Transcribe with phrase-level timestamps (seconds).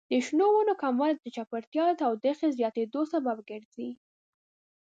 [0.09, 3.89] د شنو ونو کموالی د چاپیریال د تودوخې زیاتیدو سبب ګرځي.